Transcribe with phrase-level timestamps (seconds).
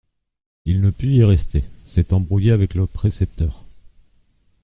[0.65, 3.67] Il ne put y rester, s'étant brouillé avec le précepteur.